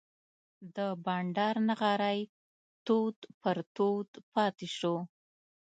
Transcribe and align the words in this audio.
د 0.75 0.77
بانډار 1.03 1.55
نغری 1.69 2.19
تود 2.85 3.17
پر 3.41 3.57
تود 3.75 4.09
پاتې 4.33 4.67
شو. 4.77 4.95